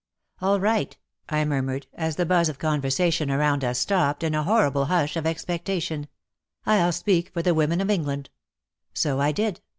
"All 0.41 0.59
right," 0.59 0.97
I 1.29 1.45
murmured, 1.45 1.85
as 1.93 2.15
the 2.15 2.25
buzz 2.25 2.49
of 2.49 2.57
conversation 2.57 3.29
around 3.29 3.63
us 3.63 3.77
stopped, 3.77 4.23
in 4.23 4.33
a 4.33 4.41
horrible 4.41 4.85
hush 4.85 5.15
of 5.15 5.27
expectation, 5.27 6.07
"I'll 6.65 6.91
speak 6.91 7.29
for 7.31 7.43
the 7.43 7.53
women 7.53 7.81
of 7.81 7.89
England." 7.91 8.31
So 8.95 9.19
I 9.19 9.31
did. 9.31 9.61